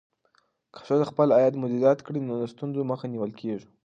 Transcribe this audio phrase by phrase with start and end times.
[0.73, 3.67] که ښځه خپل عاید مدیریت کړي، نو د ستونزو مخه نیول کېږي.